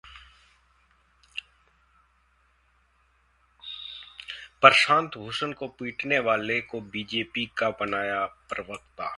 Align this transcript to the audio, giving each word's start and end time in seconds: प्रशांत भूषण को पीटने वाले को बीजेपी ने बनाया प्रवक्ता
प्रशांत 4.61 5.17
भूषण 5.17 5.51
को 5.51 5.67
पीटने 5.67 6.19
वाले 6.19 6.59
को 6.61 6.81
बीजेपी 6.81 7.45
ने 7.61 7.69
बनाया 7.69 8.25
प्रवक्ता 8.25 9.09